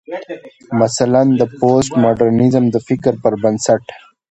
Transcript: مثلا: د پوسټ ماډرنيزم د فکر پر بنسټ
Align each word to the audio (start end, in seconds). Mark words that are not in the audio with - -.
مثلا: 0.81 1.21
د 1.39 1.41
پوسټ 1.57 1.91
ماډرنيزم 2.03 2.63
د 2.71 2.75
فکر 2.87 3.13
پر 3.23 3.33
بنسټ 3.43 3.83